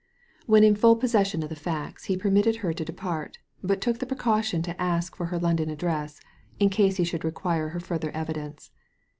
When 0.47 0.63
in 0.63 0.75
full 0.75 0.95
possession 0.95 1.43
of 1.43 1.49
the 1.49 1.55
facts 1.55 2.05
he 2.05 2.17
permitted 2.17 2.55
her 2.65 2.73
to 2.73 2.83
depart, 2.83 3.37
but 3.63 3.79
took 3.79 3.99
the 3.99 4.07
precaution 4.07 4.63
to 4.63 4.81
ask 4.81 5.15
for 5.15 5.27
her 5.27 5.37
London 5.37 5.69
address 5.69 6.19
in 6.59 6.71
case 6.71 6.95
he 6.97 7.03
should 7.03 7.23
require 7.23 7.69
her 7.69 7.79
further 7.79 8.09
evidence. 8.09 8.71